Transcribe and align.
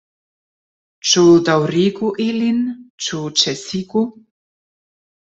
Ĉu 1.09 1.25
daŭrigu 1.49 2.09
ilin, 2.25 2.61
ĉu 3.07 3.19
ĉesigu? 3.43 4.03